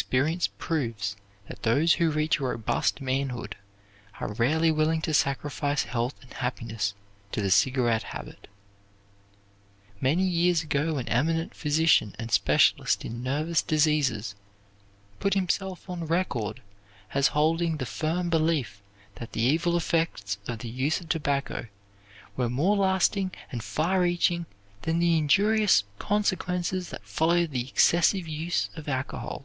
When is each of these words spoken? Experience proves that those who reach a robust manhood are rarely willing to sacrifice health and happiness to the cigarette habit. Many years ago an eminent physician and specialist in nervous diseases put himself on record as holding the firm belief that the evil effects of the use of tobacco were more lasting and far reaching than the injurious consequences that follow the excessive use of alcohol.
Experience 0.00 0.48
proves 0.56 1.14
that 1.46 1.62
those 1.62 1.92
who 1.94 2.10
reach 2.10 2.40
a 2.40 2.44
robust 2.44 3.02
manhood 3.02 3.54
are 4.18 4.32
rarely 4.32 4.70
willing 4.70 5.02
to 5.02 5.12
sacrifice 5.12 5.82
health 5.82 6.14
and 6.22 6.32
happiness 6.32 6.94
to 7.32 7.42
the 7.42 7.50
cigarette 7.50 8.04
habit. 8.04 8.48
Many 10.00 10.22
years 10.24 10.62
ago 10.62 10.96
an 10.96 11.06
eminent 11.08 11.54
physician 11.54 12.16
and 12.18 12.32
specialist 12.32 13.04
in 13.04 13.22
nervous 13.22 13.60
diseases 13.60 14.34
put 15.18 15.34
himself 15.34 15.88
on 15.90 16.06
record 16.06 16.62
as 17.12 17.28
holding 17.28 17.76
the 17.76 17.84
firm 17.86 18.30
belief 18.30 18.80
that 19.16 19.32
the 19.32 19.42
evil 19.42 19.76
effects 19.76 20.38
of 20.48 20.60
the 20.60 20.70
use 20.70 21.02
of 21.02 21.10
tobacco 21.10 21.66
were 22.38 22.48
more 22.48 22.76
lasting 22.78 23.32
and 23.52 23.62
far 23.62 24.00
reaching 24.00 24.46
than 24.82 24.98
the 24.98 25.18
injurious 25.18 25.84
consequences 25.98 26.88
that 26.88 27.04
follow 27.04 27.46
the 27.46 27.68
excessive 27.68 28.26
use 28.26 28.70
of 28.76 28.88
alcohol. 28.88 29.44